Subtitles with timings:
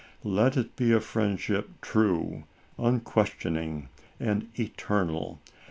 [0.23, 2.45] Let it be a friendship true,
[2.79, 3.89] unques tioning
[4.19, 5.39] and eternal.